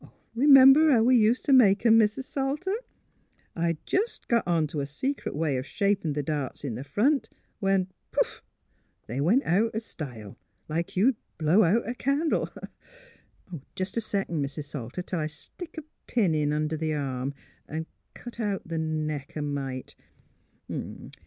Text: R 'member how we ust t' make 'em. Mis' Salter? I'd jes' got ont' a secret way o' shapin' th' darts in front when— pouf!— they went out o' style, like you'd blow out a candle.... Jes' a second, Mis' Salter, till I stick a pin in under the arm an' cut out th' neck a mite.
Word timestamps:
R 0.35 0.47
'member 0.47 0.89
how 0.89 1.03
we 1.03 1.29
ust 1.29 1.45
t' 1.45 1.51
make 1.51 1.85
'em. 1.85 1.99
Mis' 1.99 2.25
Salter? 2.25 2.73
I'd 3.55 3.77
jes' 3.87 4.17
got 4.27 4.47
ont' 4.47 4.73
a 4.73 4.87
secret 4.87 5.35
way 5.35 5.59
o' 5.59 5.61
shapin' 5.61 6.15
th' 6.15 6.25
darts 6.25 6.63
in 6.63 6.81
front 6.81 7.29
when— 7.59 7.85
pouf!— 8.11 8.41
they 9.05 9.21
went 9.21 9.43
out 9.43 9.75
o' 9.75 9.77
style, 9.77 10.39
like 10.67 10.97
you'd 10.97 11.17
blow 11.37 11.63
out 11.63 11.87
a 11.87 11.93
candle.... 11.93 12.49
Jes' 13.77 13.95
a 13.95 14.01
second, 14.01 14.41
Mis' 14.41 14.65
Salter, 14.65 15.03
till 15.03 15.19
I 15.19 15.27
stick 15.27 15.77
a 15.77 15.83
pin 16.07 16.33
in 16.33 16.51
under 16.51 16.75
the 16.77 16.95
arm 16.95 17.35
an' 17.67 17.85
cut 18.15 18.39
out 18.39 18.67
th' 18.67 18.79
neck 18.79 19.35
a 19.35 19.43
mite. 19.43 19.93